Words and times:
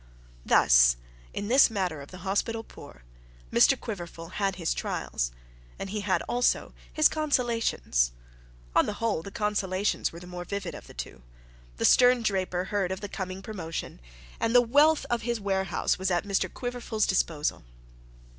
Thus 0.43 0.97
in 1.31 1.47
this 1.47 1.69
matter 1.69 2.01
of 2.01 2.09
the 2.09 2.25
hospital 2.25 2.63
poor 2.63 3.03
Mr 3.51 3.79
Quiverful 3.79 4.29
had 4.29 4.55
his 4.55 4.73
trials; 4.73 5.29
and 5.77 5.91
he 5.91 6.01
had 6.01 6.23
also 6.23 6.73
his 6.91 7.07
consolations. 7.07 8.11
On 8.75 8.87
the 8.87 8.93
whole 8.95 9.21
the 9.21 9.29
consolations 9.29 10.11
were 10.11 10.19
the 10.19 10.25
more 10.25 10.43
vivid 10.43 10.73
of 10.73 10.87
the 10.87 10.95
two. 10.95 11.21
The 11.77 11.85
stern 11.85 12.23
draper 12.23 12.63
heard 12.63 12.91
of 12.91 13.01
the 13.01 13.09
coming 13.09 13.43
promotion, 13.43 13.99
and 14.39 14.55
the 14.55 14.61
wealth 14.63 15.05
of 15.11 15.21
his 15.21 15.39
warehouse 15.39 15.99
was 15.99 16.09
at 16.09 16.23
Mr 16.23 16.51
Quiverful's 16.51 17.05
disposal. 17.05 17.63